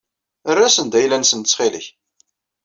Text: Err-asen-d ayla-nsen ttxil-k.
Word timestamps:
Err-asen-d 0.49 0.93
ayla-nsen 0.99 1.41
ttxil-k. 1.41 1.85